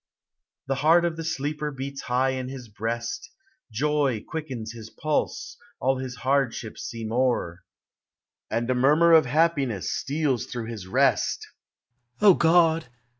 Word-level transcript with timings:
The 0.65 0.73
heart 0.81 1.05
of 1.05 1.15
the 1.15 1.23
sleeper 1.23 1.69
beats 1.69 2.01
high 2.01 2.31
in 2.31 2.49
his 2.49 2.69
breast: 2.69 3.29
Joy 3.71 4.25
quickens 4.27 4.71
his 4.71 4.89
pulse, 4.89 5.57
all 5.79 5.99
his 5.99 6.15
hardships 6.15 6.81
seem 6.81 7.11
o'er; 7.11 7.61
And 8.49 8.67
a 8.71 8.73
murmur 8.73 9.13
of 9.13 9.27
happiness 9.27 9.91
steals 9.93 10.47
through 10.47 10.69
his 10.71 10.87
rest, 10.87 11.45
—"()<iod! 12.19 12.85